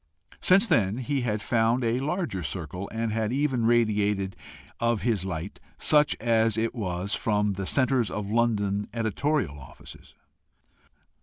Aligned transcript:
Since 0.39 0.67
then 0.67 0.97
he 0.97 1.21
had 1.21 1.43
found 1.43 1.83
a 1.83 1.99
larger 1.99 2.41
circle, 2.41 2.89
and 2.91 3.11
had 3.11 3.31
even 3.31 3.67
radiated 3.67 4.35
of 4.79 5.03
his 5.03 5.25
light, 5.25 5.59
such, 5.77 6.15
as 6.19 6.57
it 6.57 6.73
was, 6.73 7.13
from 7.13 7.53
the 7.53 7.67
centres 7.67 8.09
of 8.09 8.31
London 8.31 8.87
editorial 8.95 9.59
offices. 9.59 10.15